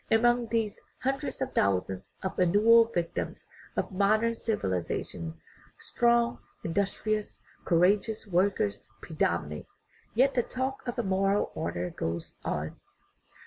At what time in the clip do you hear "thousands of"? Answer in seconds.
1.53-2.39